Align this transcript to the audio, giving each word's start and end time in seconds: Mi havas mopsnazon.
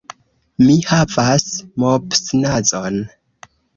Mi 0.67 0.77
havas 0.91 1.45
mopsnazon. 1.83 2.99